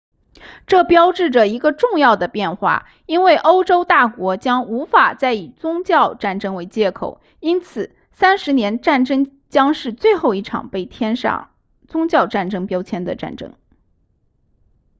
[0.65, 11.51] 这标志着一个重要的变化因为欧洲大国将无法再以宗教战争为借口因此三十年战争将是最后一场被贴上
[11.87, 13.53] 宗教战争标签的战争